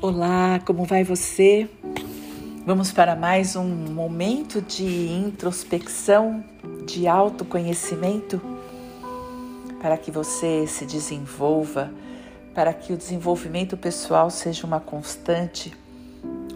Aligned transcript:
Olá, 0.00 0.60
como 0.66 0.84
vai 0.84 1.04
você? 1.04 1.68
Vamos 2.66 2.90
para 2.90 3.14
mais 3.14 3.54
um 3.54 3.64
momento 3.64 4.60
de 4.60 5.08
introspecção, 5.08 6.44
de 6.84 7.06
autoconhecimento, 7.06 8.40
para 9.80 9.96
que 9.96 10.10
você 10.10 10.66
se 10.66 10.84
desenvolva, 10.84 11.92
para 12.54 12.74
que 12.74 12.92
o 12.92 12.96
desenvolvimento 12.96 13.76
pessoal 13.76 14.28
seja 14.28 14.66
uma 14.66 14.80
constante. 14.80 15.72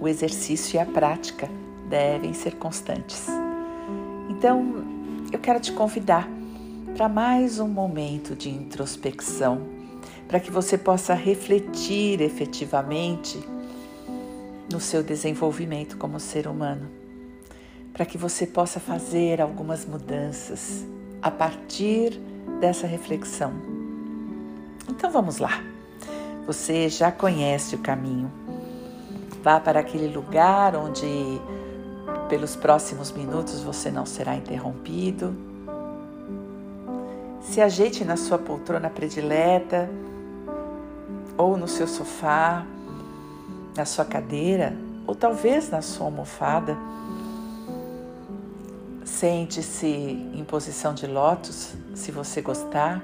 O 0.00 0.08
exercício 0.08 0.76
e 0.76 0.78
a 0.80 0.86
prática 0.86 1.48
devem 1.88 2.34
ser 2.34 2.56
constantes. 2.56 3.26
Então, 4.28 4.84
eu 5.32 5.38
quero 5.38 5.60
te 5.60 5.72
convidar 5.72 6.28
para 6.96 7.08
mais 7.08 7.58
um 7.60 7.68
momento 7.68 8.34
de 8.34 8.50
introspecção 8.50 9.85
para 10.28 10.40
que 10.40 10.50
você 10.50 10.76
possa 10.76 11.14
refletir 11.14 12.20
efetivamente 12.20 13.42
no 14.70 14.80
seu 14.80 15.02
desenvolvimento 15.02 15.96
como 15.96 16.18
ser 16.18 16.46
humano, 16.48 16.88
para 17.92 18.04
que 18.04 18.18
você 18.18 18.46
possa 18.46 18.80
fazer 18.80 19.40
algumas 19.40 19.84
mudanças 19.84 20.84
a 21.22 21.30
partir 21.30 22.20
dessa 22.60 22.86
reflexão. 22.86 23.52
Então 24.88 25.10
vamos 25.10 25.38
lá. 25.38 25.62
Você 26.46 26.88
já 26.88 27.10
conhece 27.10 27.74
o 27.74 27.78
caminho. 27.78 28.30
Vá 29.42 29.60
para 29.60 29.80
aquele 29.80 30.12
lugar 30.12 30.74
onde, 30.74 31.06
pelos 32.28 32.56
próximos 32.56 33.12
minutos, 33.12 33.62
você 33.62 33.90
não 33.90 34.04
será 34.04 34.34
interrompido. 34.34 35.34
Se 37.40 37.60
ajeite 37.60 38.04
na 38.04 38.16
sua 38.16 38.38
poltrona 38.38 38.90
predileta 38.90 39.88
ou 41.36 41.56
no 41.56 41.68
seu 41.68 41.86
sofá, 41.86 42.64
na 43.76 43.84
sua 43.84 44.04
cadeira, 44.04 44.76
ou 45.06 45.14
talvez 45.14 45.70
na 45.70 45.82
sua 45.82 46.06
almofada. 46.06 46.76
Sente-se 49.04 49.86
em 49.86 50.44
posição 50.44 50.94
de 50.94 51.06
lótus, 51.06 51.74
se 51.94 52.10
você 52.10 52.40
gostar, 52.40 53.02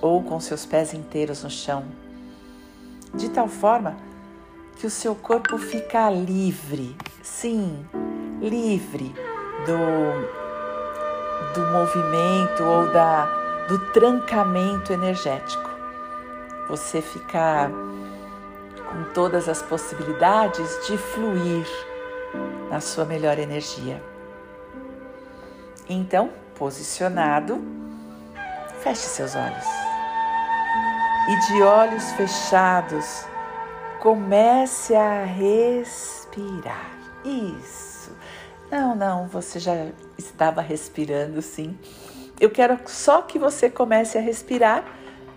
ou 0.00 0.22
com 0.22 0.38
seus 0.40 0.66
pés 0.66 0.92
inteiros 0.92 1.42
no 1.44 1.50
chão, 1.50 1.84
de 3.14 3.28
tal 3.30 3.48
forma 3.48 3.96
que 4.76 4.86
o 4.86 4.90
seu 4.90 5.14
corpo 5.14 5.58
fica 5.58 6.10
livre, 6.10 6.96
sim, 7.22 7.86
livre 8.40 9.14
do, 9.66 9.78
do 11.54 11.60
movimento 11.70 12.64
ou 12.64 12.92
da, 12.92 13.26
do 13.68 13.78
trancamento 13.92 14.92
energético 14.92 15.71
você 16.72 17.02
ficar 17.02 17.70
com 17.70 19.04
todas 19.12 19.46
as 19.46 19.60
possibilidades 19.60 20.86
de 20.86 20.96
fluir 20.96 21.66
na 22.70 22.80
sua 22.80 23.04
melhor 23.04 23.38
energia. 23.38 24.02
Então, 25.86 26.30
posicionado, 26.54 27.62
feche 28.80 29.02
seus 29.02 29.34
olhos. 29.34 29.66
E 31.28 31.52
de 31.52 31.62
olhos 31.62 32.10
fechados, 32.12 33.26
comece 34.00 34.94
a 34.94 35.24
respirar. 35.24 36.90
Isso. 37.22 38.16
Não, 38.70 38.94
não, 38.94 39.26
você 39.28 39.60
já 39.60 39.88
estava 40.16 40.62
respirando 40.62 41.42
sim. 41.42 41.78
Eu 42.40 42.48
quero 42.48 42.78
só 42.86 43.20
que 43.20 43.38
você 43.38 43.68
comece 43.68 44.16
a 44.16 44.22
respirar 44.22 44.82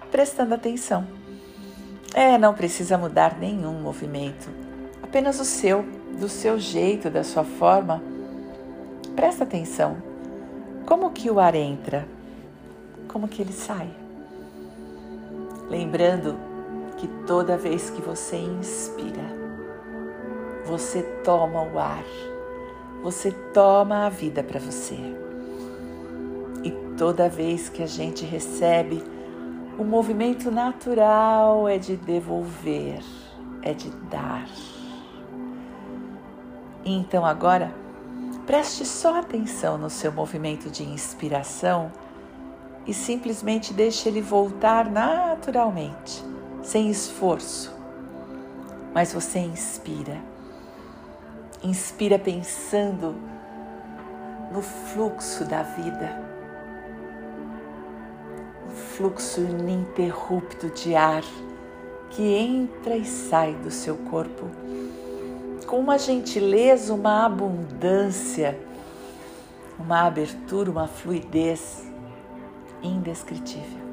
prestando 0.09 0.53
atenção. 0.53 1.24
É, 2.17 2.37
não 2.37 2.53
precisa 2.53 2.97
mudar 2.97 3.37
nenhum 3.37 3.73
movimento, 3.73 4.47
apenas 5.03 5.37
o 5.37 5.43
seu, 5.43 5.83
do 6.17 6.29
seu 6.29 6.57
jeito, 6.57 7.09
da 7.09 7.25
sua 7.25 7.43
forma. 7.43 8.01
Presta 9.17 9.43
atenção. 9.43 9.97
Como 10.85 11.11
que 11.11 11.29
o 11.29 11.41
ar 11.41 11.53
entra? 11.55 12.07
Como 13.09 13.27
que 13.27 13.41
ele 13.41 13.51
sai? 13.51 13.89
Lembrando 15.69 16.37
que 16.95 17.05
toda 17.27 17.57
vez 17.57 17.89
que 17.89 18.01
você 18.01 18.37
inspira, 18.37 19.25
você 20.63 21.03
toma 21.21 21.63
o 21.63 21.77
ar, 21.77 22.05
você 23.03 23.29
toma 23.53 24.05
a 24.05 24.09
vida 24.09 24.41
para 24.41 24.61
você. 24.61 24.97
E 26.63 26.71
toda 26.97 27.27
vez 27.27 27.67
que 27.67 27.83
a 27.83 27.87
gente 27.87 28.23
recebe, 28.23 29.03
o 29.77 29.83
movimento 29.83 30.49
natural 30.49 31.67
é 31.67 31.77
de 31.77 31.97
devolver, 31.97 33.03
é 33.61 33.73
de 33.73 33.89
dar. 34.09 34.47
Então 36.85 37.25
agora, 37.25 37.73
preste 38.45 38.85
só 38.85 39.19
atenção 39.19 39.77
no 39.77 39.89
seu 39.89 40.11
movimento 40.11 40.69
de 40.69 40.83
inspiração 40.83 41.91
e 42.87 42.93
simplesmente 42.93 43.73
deixe 43.73 44.07
ele 44.07 44.21
voltar 44.21 44.89
naturalmente, 44.89 46.23
sem 46.63 46.89
esforço. 46.89 47.73
Mas 48.93 49.11
você 49.11 49.39
inspira. 49.39 50.21
Inspira 51.61 52.17
pensando 52.17 53.15
no 54.51 54.61
fluxo 54.61 55.43
da 55.43 55.63
vida 55.63 56.24
fluxo 58.97 59.41
ininterrupto 59.41 60.69
de 60.69 60.95
ar 60.95 61.23
que 62.11 62.23
entra 62.23 62.95
e 62.95 63.03
sai 63.03 63.53
do 63.55 63.69
seu 63.69 63.97
corpo 63.97 64.49
com 65.67 65.79
uma 65.79 65.97
gentileza, 65.97 66.93
uma 66.93 67.25
abundância, 67.25 68.57
uma 69.77 70.03
abertura, 70.03 70.71
uma 70.71 70.87
fluidez 70.87 71.83
indescritível. 72.81 73.83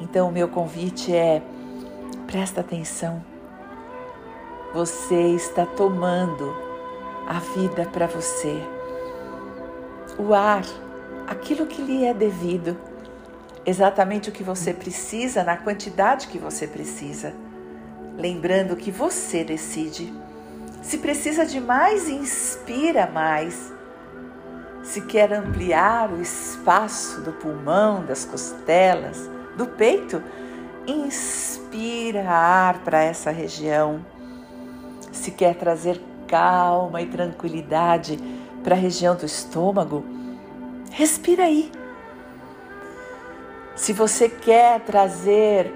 Então, 0.00 0.28
o 0.28 0.32
meu 0.32 0.48
convite 0.48 1.14
é: 1.14 1.42
presta 2.26 2.60
atenção. 2.62 3.22
Você 4.72 5.34
está 5.34 5.66
tomando 5.66 6.56
a 7.26 7.40
vida 7.40 7.84
para 7.92 8.06
você. 8.06 8.62
O 10.18 10.32
ar, 10.32 10.64
aquilo 11.26 11.66
que 11.66 11.82
lhe 11.82 12.04
é 12.04 12.14
devido 12.14 12.76
exatamente 13.68 14.30
o 14.30 14.32
que 14.32 14.42
você 14.42 14.72
precisa, 14.72 15.44
na 15.44 15.56
quantidade 15.56 16.28
que 16.28 16.38
você 16.38 16.66
precisa. 16.66 17.34
Lembrando 18.16 18.74
que 18.76 18.90
você 18.90 19.44
decide. 19.44 20.12
Se 20.82 20.98
precisa 20.98 21.44
de 21.44 21.60
mais, 21.60 22.08
inspira 22.08 23.06
mais. 23.06 23.72
Se 24.82 25.02
quer 25.02 25.32
ampliar 25.34 26.10
o 26.10 26.20
espaço 26.20 27.20
do 27.20 27.32
pulmão, 27.32 28.04
das 28.06 28.24
costelas, 28.24 29.28
do 29.56 29.66
peito, 29.66 30.22
inspira 30.86 32.26
ar 32.28 32.78
para 32.78 33.02
essa 33.02 33.30
região. 33.30 34.04
Se 35.12 35.30
quer 35.30 35.54
trazer 35.56 36.00
calma 36.26 37.02
e 37.02 37.06
tranquilidade 37.06 38.18
para 38.64 38.74
a 38.74 38.78
região 38.78 39.14
do 39.14 39.26
estômago, 39.26 40.04
respira 40.90 41.44
aí. 41.44 41.70
Se 43.78 43.92
você 43.92 44.28
quer 44.28 44.80
trazer 44.80 45.72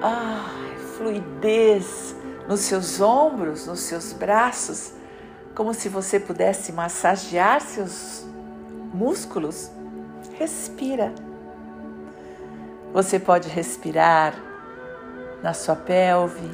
ah, 0.00 0.48
fluidez 0.96 2.14
nos 2.48 2.60
seus 2.60 3.00
ombros, 3.00 3.66
nos 3.66 3.80
seus 3.80 4.12
braços, 4.12 4.92
como 5.52 5.74
se 5.74 5.88
você 5.88 6.20
pudesse 6.20 6.70
massagear 6.70 7.60
seus 7.62 8.24
músculos, 8.94 9.72
respira. 10.38 11.12
Você 12.92 13.18
pode 13.18 13.48
respirar 13.48 14.40
na 15.42 15.52
sua 15.52 15.74
pelve, 15.74 16.48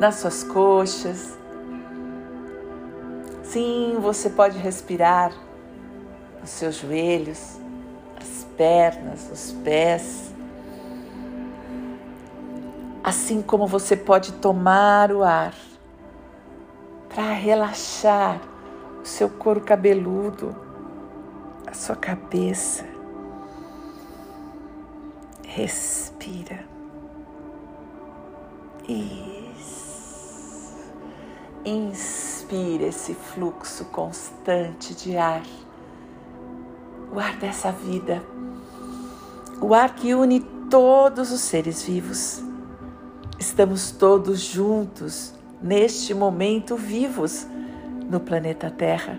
nas 0.00 0.16
suas 0.16 0.42
coxas. 0.42 1.38
Sim, 3.44 3.98
você 4.00 4.28
pode 4.28 4.58
respirar 4.58 5.32
nos 6.40 6.50
seus 6.50 6.74
joelhos 6.74 7.61
pernas, 8.62 9.28
os 9.28 9.52
pés. 9.64 10.32
Assim 13.02 13.42
como 13.42 13.66
você 13.66 13.96
pode 13.96 14.34
tomar 14.34 15.10
o 15.10 15.24
ar 15.24 15.52
para 17.08 17.32
relaxar 17.32 18.40
o 19.02 19.04
seu 19.04 19.28
couro 19.28 19.62
cabeludo, 19.62 20.54
a 21.66 21.74
sua 21.74 21.96
cabeça. 21.96 22.84
Respira. 25.44 26.64
Isso. 28.88 30.78
Inspira 31.64 32.84
esse 32.84 33.12
fluxo 33.12 33.86
constante 33.86 34.94
de 34.94 35.16
ar, 35.16 35.42
o 37.12 37.18
ar 37.18 37.36
dessa 37.36 37.72
vida 37.72 38.22
o 39.62 39.74
ar 39.74 39.94
que 39.94 40.12
une 40.12 40.40
todos 40.68 41.30
os 41.30 41.40
seres 41.40 41.84
vivos. 41.84 42.42
Estamos 43.38 43.92
todos 43.92 44.40
juntos 44.40 45.32
neste 45.62 46.12
momento 46.12 46.74
vivos 46.74 47.46
no 48.10 48.18
planeta 48.18 48.68
Terra, 48.70 49.16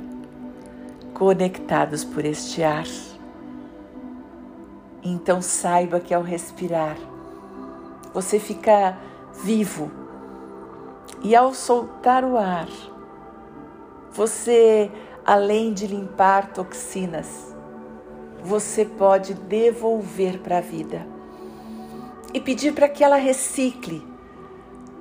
conectados 1.13 2.03
por 2.03 2.25
este 2.25 2.61
ar. 2.61 2.85
Então 5.01 5.41
saiba 5.41 6.01
que 6.01 6.13
ao 6.13 6.21
respirar, 6.21 6.97
você 8.13 8.37
fica 8.37 8.97
vivo 9.43 9.89
e 11.21 11.33
ao 11.33 11.53
soltar 11.53 12.25
o 12.25 12.37
ar, 12.37 12.67
você, 14.11 14.91
além 15.25 15.73
de 15.73 15.87
limpar 15.87 16.51
toxinas, 16.51 17.52
você 18.43 18.83
pode 18.83 19.33
devolver 19.33 20.39
para 20.39 20.57
a 20.57 20.61
vida 20.61 21.07
e 22.33 22.41
pedir 22.41 22.73
para 22.73 22.89
que 22.89 23.03
ela 23.03 23.15
recicle 23.15 24.05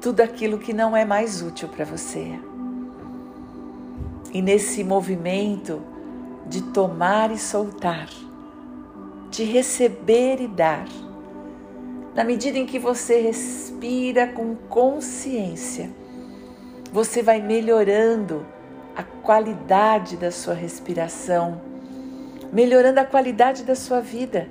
tudo 0.01 0.21
aquilo 0.21 0.59
que 0.59 0.73
não 0.73 0.97
é 0.97 1.05
mais 1.05 1.43
útil 1.43 1.69
para 1.69 1.85
você. 1.85 2.39
E 4.33 4.41
nesse 4.41 4.85
movimento 4.85 5.83
de 6.47 6.63
tomar 6.63 7.31
e 7.31 7.39
soltar, 7.39 8.09
de 9.31 9.45
receber 9.45 10.41
e 10.41 10.49
dar, 10.49 10.87
na 12.15 12.25
medida 12.25 12.59
em 12.59 12.67
que 12.67 12.79
você 12.79 13.21
respira 13.21 14.27
com 14.27 14.55
consciência, 14.55 15.91
você 16.93 17.23
vai 17.23 17.41
melhorando 17.41 18.47
a 18.95 19.03
qualidade 19.03 20.17
da 20.17 20.31
sua 20.31 20.53
respiração, 20.53 21.72
melhorando 22.53 23.01
a 23.01 23.05
qualidade 23.05 23.65
da 23.65 23.75
sua 23.75 24.01
vida. 24.01 24.49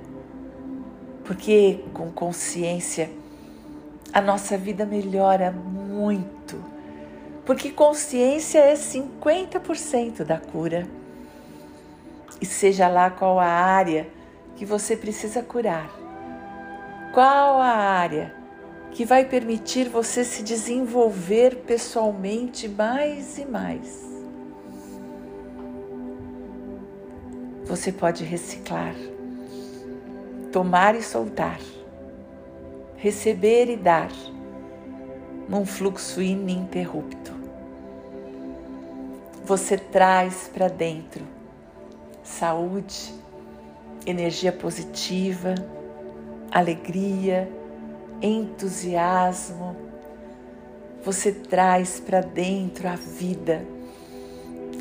Porque 1.24 1.84
com 1.94 2.10
consciência 2.10 3.08
a 4.12 4.20
nossa 4.20 4.58
vida 4.58 4.84
melhora 4.84 5.50
muito. 5.50 6.62
Porque 7.46 7.70
consciência 7.70 8.58
é 8.58 8.74
50% 8.74 10.24
da 10.24 10.38
cura. 10.38 10.86
E 12.40 12.44
seja 12.44 12.88
lá 12.88 13.08
qual 13.10 13.38
a 13.38 13.46
área 13.46 14.08
que 14.56 14.66
você 14.66 14.96
precisa 14.96 15.42
curar, 15.42 15.90
qual 17.14 17.60
a 17.60 17.68
área 17.68 18.34
que 18.90 19.04
vai 19.04 19.24
permitir 19.24 19.88
você 19.88 20.24
se 20.24 20.42
desenvolver 20.42 21.56
pessoalmente 21.66 22.68
mais 22.68 23.38
e 23.38 23.46
mais. 23.46 24.11
Você 27.72 27.90
pode 27.90 28.22
reciclar, 28.22 28.94
tomar 30.52 30.94
e 30.94 31.02
soltar, 31.02 31.58
receber 32.98 33.70
e 33.70 33.78
dar, 33.78 34.12
num 35.48 35.64
fluxo 35.64 36.20
ininterrupto. 36.20 37.32
Você 39.46 39.78
traz 39.78 40.50
para 40.52 40.68
dentro 40.68 41.24
saúde, 42.22 43.14
energia 44.04 44.52
positiva, 44.52 45.54
alegria, 46.50 47.50
entusiasmo. 48.20 49.74
Você 51.02 51.32
traz 51.32 51.98
para 51.98 52.20
dentro 52.20 52.86
a 52.86 52.96
vida, 52.96 53.66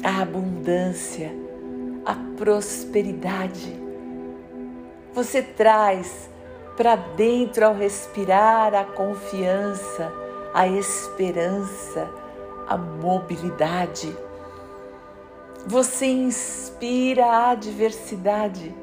a 0.03 0.21
abundância, 0.21 1.31
a 2.05 2.15
prosperidade. 2.37 3.79
Você 5.13 5.41
traz 5.41 6.29
para 6.77 6.95
dentro 6.95 7.65
ao 7.65 7.75
respirar 7.75 8.73
a 8.73 8.85
confiança, 8.85 10.11
a 10.53 10.67
esperança, 10.67 12.09
a 12.67 12.77
mobilidade. 12.77 14.15
Você 15.67 16.07
inspira 16.07 17.49
a 17.49 17.55
diversidade. 17.55 18.73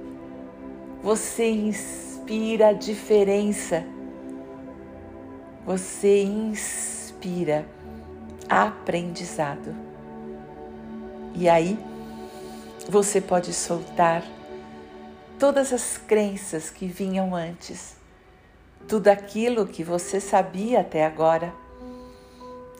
Você 1.02 1.48
inspira 1.50 2.68
a 2.68 2.72
diferença 2.72 3.84
você 5.68 6.22
inspira 6.22 7.66
aprendizado. 8.48 9.76
E 11.34 11.46
aí 11.46 11.78
você 12.88 13.20
pode 13.20 13.52
soltar 13.52 14.24
todas 15.38 15.74
as 15.74 15.98
crenças 15.98 16.70
que 16.70 16.86
vinham 16.86 17.34
antes, 17.34 17.96
tudo 18.88 19.08
aquilo 19.08 19.66
que 19.66 19.84
você 19.84 20.18
sabia 20.18 20.80
até 20.80 21.04
agora. 21.04 21.52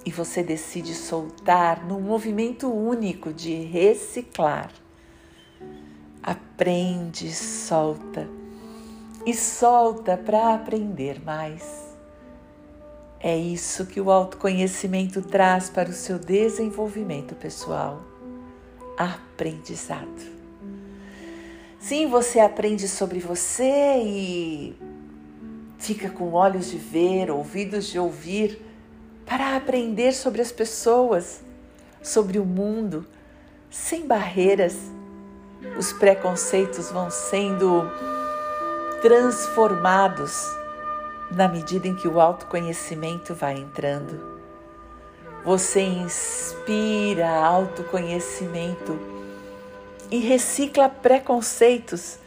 E 0.06 0.10
você 0.10 0.42
decide 0.42 0.94
soltar 0.94 1.84
num 1.84 2.00
movimento 2.00 2.72
único 2.72 3.34
de 3.34 3.54
reciclar. 3.64 4.72
Aprende, 6.22 7.30
solta 7.34 8.26
e 9.26 9.34
solta 9.34 10.16
para 10.16 10.54
aprender 10.54 11.22
mais. 11.22 11.86
É 13.20 13.36
isso 13.36 13.84
que 13.84 14.00
o 14.00 14.10
autoconhecimento 14.10 15.20
traz 15.20 15.68
para 15.68 15.90
o 15.90 15.92
seu 15.92 16.18
desenvolvimento 16.18 17.34
pessoal. 17.34 18.17
Aprendizado. 18.98 20.38
Sim, 21.78 22.08
você 22.08 22.40
aprende 22.40 22.88
sobre 22.88 23.20
você 23.20 24.02
e 24.02 24.76
fica 25.78 26.10
com 26.10 26.32
olhos 26.32 26.68
de 26.68 26.76
ver, 26.76 27.30
ouvidos 27.30 27.86
de 27.86 27.96
ouvir, 27.96 28.60
para 29.24 29.54
aprender 29.56 30.12
sobre 30.12 30.42
as 30.42 30.50
pessoas, 30.50 31.40
sobre 32.02 32.40
o 32.40 32.44
mundo, 32.44 33.06
sem 33.70 34.04
barreiras. 34.04 34.76
Os 35.78 35.92
preconceitos 35.92 36.90
vão 36.90 37.08
sendo 37.08 37.84
transformados 39.00 40.42
na 41.30 41.46
medida 41.46 41.86
em 41.86 41.94
que 41.94 42.08
o 42.08 42.20
autoconhecimento 42.20 43.32
vai 43.32 43.58
entrando. 43.58 44.37
Você 45.48 45.80
inspira 45.80 47.26
autoconhecimento 47.26 49.00
e 50.10 50.18
recicla 50.18 50.90
preconceitos, 50.90 52.18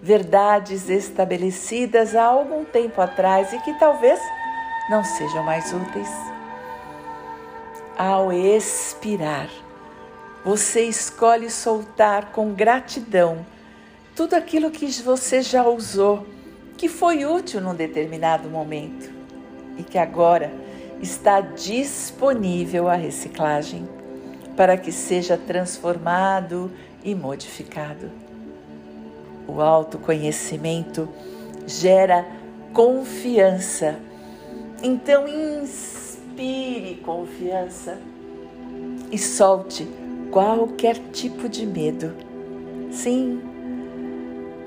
verdades 0.00 0.88
estabelecidas 0.88 2.16
há 2.16 2.24
algum 2.24 2.64
tempo 2.64 3.02
atrás 3.02 3.52
e 3.52 3.58
que 3.58 3.74
talvez 3.74 4.18
não 4.88 5.04
sejam 5.04 5.44
mais 5.44 5.70
úteis. 5.70 6.08
Ao 7.94 8.32
expirar, 8.32 9.50
você 10.42 10.80
escolhe 10.84 11.50
soltar 11.50 12.32
com 12.32 12.54
gratidão 12.54 13.44
tudo 14.16 14.32
aquilo 14.32 14.70
que 14.70 14.90
você 15.02 15.42
já 15.42 15.62
usou 15.68 16.26
que 16.78 16.88
foi 16.88 17.26
útil 17.26 17.60
num 17.60 17.74
determinado 17.74 18.48
momento 18.48 19.12
e 19.76 19.82
que 19.82 19.98
agora 19.98 20.50
está 21.02 21.40
disponível 21.40 22.88
à 22.88 22.94
reciclagem 22.94 23.88
para 24.56 24.76
que 24.76 24.92
seja 24.92 25.36
transformado 25.36 26.70
e 27.02 27.14
modificado. 27.14 28.10
O 29.48 29.60
autoconhecimento 29.60 31.08
gera 31.66 32.24
confiança. 32.72 33.98
Então, 34.82 35.26
inspire 35.26 36.96
confiança 37.04 37.98
e 39.10 39.18
solte 39.18 39.88
qualquer 40.30 40.98
tipo 41.12 41.48
de 41.48 41.66
medo. 41.66 42.14
Sim, 42.92 43.40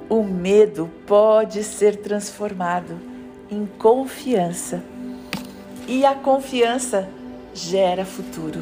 o 0.09 0.21
medo 0.23 0.89
pode 1.07 1.63
ser 1.63 1.95
transformado 1.97 2.99
em 3.49 3.65
confiança. 3.65 4.83
E 5.87 6.05
a 6.05 6.15
confiança 6.15 7.07
gera 7.53 8.05
futuro. 8.05 8.61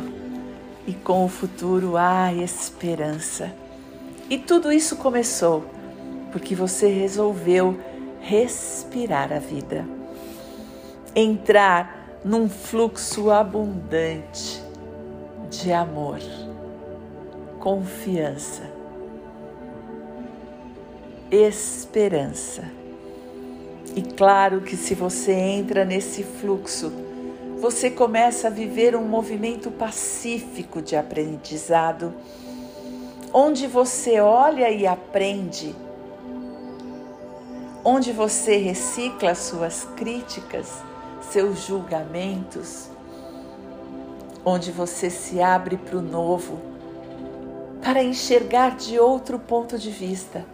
E 0.85 0.93
com 0.93 1.25
o 1.25 1.29
futuro 1.29 1.95
há 1.97 2.33
esperança. 2.33 3.53
E 4.29 4.37
tudo 4.37 4.71
isso 4.71 4.97
começou 4.97 5.65
porque 6.31 6.55
você 6.55 6.87
resolveu 6.87 7.79
respirar 8.19 9.31
a 9.31 9.39
vida. 9.39 9.85
Entrar 11.15 12.19
num 12.25 12.49
fluxo 12.49 13.29
abundante 13.29 14.61
de 15.49 15.71
amor, 15.71 16.19
confiança 17.59 18.73
esperança. 21.33 22.63
E 23.95 24.01
claro 24.01 24.61
que 24.61 24.77
se 24.77 24.93
você 24.93 25.31
entra 25.31 25.83
nesse 25.83 26.23
fluxo, 26.23 26.91
você 27.63 27.89
começa 27.89 28.47
a 28.47 28.51
viver 28.51 28.93
um 28.93 29.07
movimento 29.07 29.71
pacífico 29.71 30.81
de 30.81 30.97
aprendizado, 30.97 32.13
onde 33.33 33.67
você 33.67 34.19
olha 34.19 34.69
e 34.69 34.85
aprende 34.85 35.73
onde 37.81 38.11
você 38.11 38.57
recicla 38.57 39.33
suas 39.33 39.85
críticas, 39.95 40.67
seus 41.31 41.65
julgamentos, 41.65 42.89
onde 44.43 44.69
você 44.69 45.09
se 45.09 45.41
abre 45.41 45.77
para 45.77 45.97
o 45.97 46.01
novo, 46.01 46.59
para 47.81 48.03
enxergar 48.03 48.75
de 48.75 48.99
outro 48.99 49.39
ponto 49.39 49.79
de 49.79 49.89
vista, 49.89 50.45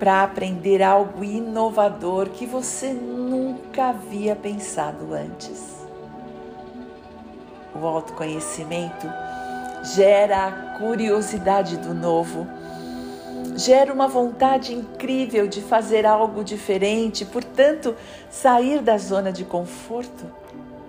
para 0.00 0.22
aprender 0.22 0.82
algo 0.82 1.22
inovador 1.22 2.30
que 2.30 2.46
você 2.46 2.94
nunca 2.94 3.90
havia 3.90 4.34
pensado 4.34 5.12
antes. 5.12 5.86
O 7.74 7.86
autoconhecimento 7.86 9.06
gera 9.94 10.46
a 10.46 10.78
curiosidade 10.78 11.76
do 11.76 11.92
novo, 11.92 12.46
gera 13.56 13.92
uma 13.92 14.08
vontade 14.08 14.74
incrível 14.74 15.46
de 15.46 15.60
fazer 15.60 16.06
algo 16.06 16.42
diferente, 16.42 17.26
portanto, 17.26 17.94
sair 18.30 18.80
da 18.80 18.96
zona 18.96 19.30
de 19.30 19.44
conforto, 19.44 20.24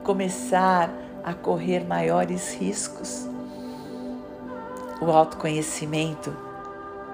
começar 0.05 0.89
a 1.21 1.33
correr 1.33 1.81
maiores 1.85 2.53
riscos. 2.53 3.27
O 5.01 5.11
autoconhecimento 5.11 6.50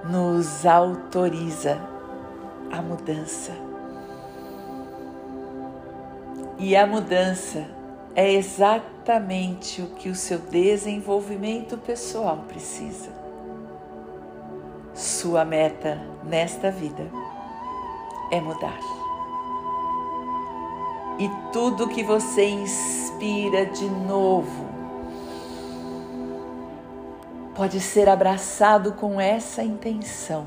nos 0.06 0.66
autoriza 0.66 1.80
a 2.72 2.82
mudança. 2.82 3.51
E 6.60 6.75
a 6.75 6.88
mudança 6.88 7.66
é 8.16 8.34
exatamente 8.34 9.82
o 9.82 9.88
que 9.88 10.10
o 10.10 10.16
seu 10.16 10.39
desenvolvimento 10.39 11.77
pessoal 11.77 12.46
precisa. 12.48 13.12
Sua 14.94 15.46
meta 15.46 16.01
nesta 16.24 16.72
vida 16.72 17.08
é 18.32 18.42
mudar. 18.42 18.80
E 21.20 21.30
tudo 21.51 21.88
que 21.88 22.04
você 22.04 22.48
inspira 22.48 23.66
de 23.68 23.89
novo 23.89 24.67
pode 27.58 27.82
ser 27.82 28.08
abraçado 28.08 28.94
com 28.94 29.20
essa 29.20 29.64
intenção 29.64 30.46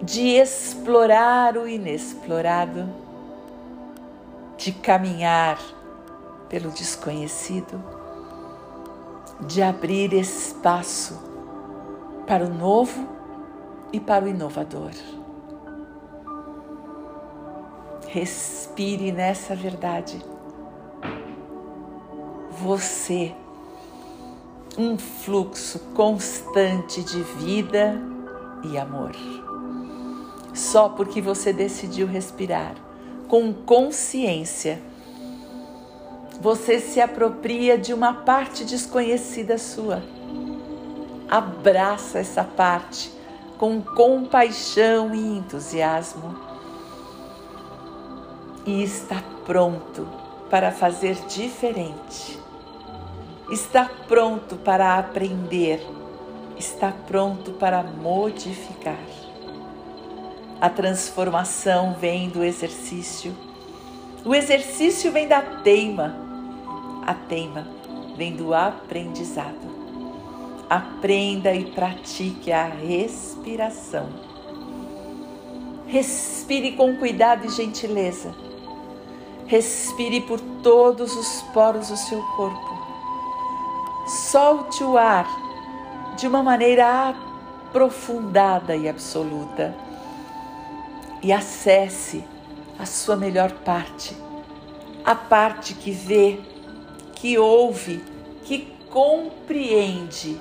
de 0.00 0.36
explorar 0.36 1.56
o 1.56 1.66
inexplorado, 1.66 2.88
de 4.56 4.70
caminhar 4.70 5.58
pelo 6.48 6.70
desconhecido, 6.70 7.82
de 9.40 9.60
abrir 9.62 10.12
espaço 10.12 11.20
para 12.24 12.44
o 12.44 12.54
novo 12.54 13.08
e 13.92 13.98
para 13.98 14.26
o 14.26 14.28
inovador. 14.28 14.92
Respire 18.06 19.10
nessa 19.10 19.56
verdade. 19.56 20.24
Você 22.52 23.34
um 24.76 24.98
fluxo 24.98 25.78
constante 25.94 27.02
de 27.02 27.22
vida 27.22 28.00
e 28.64 28.76
amor. 28.76 29.12
Só 30.52 30.88
porque 30.88 31.20
você 31.20 31.52
decidiu 31.52 32.06
respirar 32.06 32.74
com 33.28 33.52
consciência, 33.52 34.80
você 36.40 36.80
se 36.80 37.00
apropria 37.00 37.78
de 37.78 37.94
uma 37.94 38.12
parte 38.12 38.64
desconhecida 38.64 39.58
sua. 39.58 40.02
Abraça 41.28 42.18
essa 42.18 42.44
parte 42.44 43.10
com 43.58 43.80
compaixão 43.80 45.14
e 45.14 45.38
entusiasmo 45.38 46.36
e 48.66 48.82
está 48.82 49.22
pronto 49.46 50.06
para 50.50 50.70
fazer 50.70 51.14
diferente 51.26 52.38
está 53.50 53.90
pronto 54.08 54.56
para 54.56 54.98
aprender, 54.98 55.84
está 56.56 56.92
pronto 57.06 57.52
para 57.52 57.82
modificar. 57.82 58.98
A 60.60 60.70
transformação 60.70 61.94
vem 61.94 62.28
do 62.28 62.42
exercício, 62.42 63.36
o 64.24 64.34
exercício 64.34 65.12
vem 65.12 65.28
da 65.28 65.42
teima, 65.42 66.16
a 67.06 67.12
teima 67.12 67.66
vem 68.16 68.34
do 68.34 68.54
aprendizado. 68.54 69.74
Aprenda 70.70 71.52
e 71.52 71.66
pratique 71.66 72.50
a 72.50 72.64
respiração. 72.64 74.08
Respire 75.86 76.72
com 76.72 76.96
cuidado 76.96 77.44
e 77.44 77.50
gentileza. 77.50 78.34
Respire 79.46 80.22
por 80.22 80.40
todos 80.40 81.14
os 81.14 81.42
poros 81.52 81.88
do 81.88 81.96
seu 81.98 82.22
corpo 82.34 82.83
solte 84.06 84.84
o 84.84 84.96
ar 84.96 85.26
de 86.16 86.26
uma 86.26 86.42
maneira 86.42 87.14
aprofundada 87.68 88.76
e 88.76 88.88
absoluta 88.88 89.74
e 91.22 91.32
acesse 91.32 92.22
a 92.78 92.84
sua 92.84 93.16
melhor 93.16 93.50
parte, 93.50 94.16
a 95.04 95.14
parte 95.14 95.74
que 95.74 95.90
vê, 95.90 96.38
que 97.14 97.38
ouve, 97.38 98.04
que 98.44 98.74
compreende, 98.90 100.40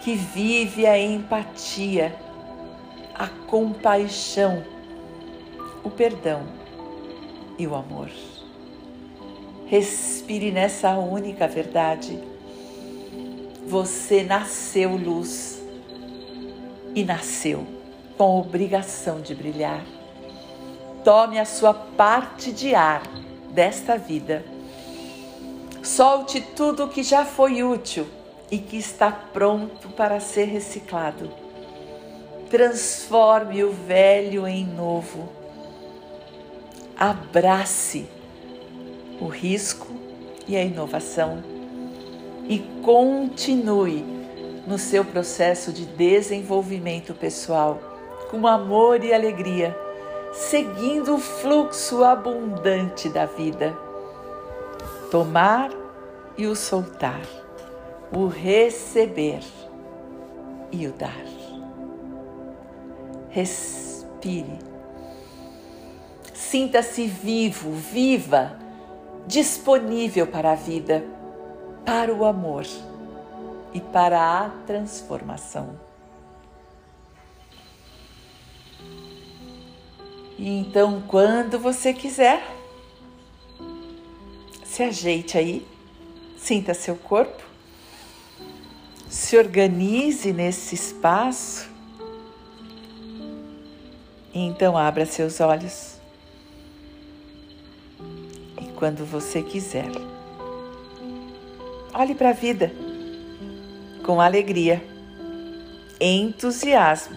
que 0.00 0.14
vive 0.14 0.86
a 0.86 0.98
empatia, 0.98 2.16
a 3.14 3.28
compaixão, 3.46 4.64
o 5.84 5.90
perdão 5.90 6.44
e 7.58 7.66
o 7.66 7.74
amor. 7.74 8.10
Respire 9.66 10.52
nessa 10.52 10.92
única 10.92 11.48
verdade. 11.48 12.16
Você 13.66 14.22
nasceu 14.22 14.96
luz 14.96 15.60
e 16.94 17.04
nasceu 17.04 17.66
com 18.16 18.38
obrigação 18.38 19.20
de 19.20 19.34
brilhar. 19.34 19.84
Tome 21.02 21.40
a 21.40 21.44
sua 21.44 21.74
parte 21.74 22.52
de 22.52 22.76
ar 22.76 23.02
desta 23.50 23.98
vida. 23.98 24.44
Solte 25.82 26.40
tudo 26.40 26.84
o 26.84 26.88
que 26.88 27.02
já 27.02 27.24
foi 27.24 27.64
útil 27.64 28.06
e 28.48 28.58
que 28.58 28.76
está 28.76 29.10
pronto 29.10 29.88
para 29.88 30.20
ser 30.20 30.44
reciclado. 30.44 31.28
Transforme 32.48 33.64
o 33.64 33.72
velho 33.72 34.46
em 34.46 34.64
novo. 34.64 35.28
Abrace 36.96 38.08
o 39.20 39.26
risco 39.26 39.88
e 40.46 40.56
a 40.56 40.62
inovação 40.62 41.42
e 42.48 42.58
continue 42.82 44.04
no 44.66 44.78
seu 44.78 45.04
processo 45.04 45.72
de 45.72 45.84
desenvolvimento 45.84 47.14
pessoal 47.14 47.78
com 48.30 48.46
amor 48.46 49.04
e 49.04 49.12
alegria, 49.12 49.76
seguindo 50.32 51.14
o 51.14 51.18
fluxo 51.18 52.04
abundante 52.04 53.08
da 53.08 53.26
vida. 53.26 53.76
Tomar 55.10 55.70
e 56.36 56.46
o 56.46 56.56
soltar, 56.56 57.22
o 58.12 58.26
receber 58.26 59.40
e 60.72 60.86
o 60.86 60.92
dar. 60.92 61.24
Respire. 63.30 64.58
Sinta-se 66.34 67.06
vivo, 67.06 67.72
viva 67.72 68.65
disponível 69.26 70.26
para 70.26 70.52
a 70.52 70.54
vida, 70.54 71.04
para 71.84 72.14
o 72.14 72.24
amor 72.24 72.64
e 73.74 73.80
para 73.80 74.44
a 74.44 74.50
transformação. 74.66 75.78
E 80.38 80.48
então, 80.60 81.02
quando 81.08 81.58
você 81.58 81.92
quiser, 81.92 82.46
se 84.64 84.82
ajeite 84.82 85.38
aí, 85.38 85.66
sinta 86.36 86.74
seu 86.74 86.94
corpo, 86.94 87.42
se 89.08 89.38
organize 89.38 90.32
nesse 90.32 90.74
espaço. 90.74 91.70
E 94.34 94.40
então 94.40 94.76
abra 94.76 95.06
seus 95.06 95.40
olhos 95.40 95.95
quando 98.76 99.04
você 99.04 99.42
quiser. 99.42 99.90
Olhe 101.92 102.14
para 102.14 102.30
a 102.30 102.32
vida 102.32 102.72
com 104.04 104.20
alegria, 104.20 104.82
entusiasmo, 106.00 107.16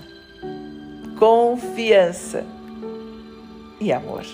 confiança 1.19 2.45
e 3.79 3.93
amor. 3.93 4.25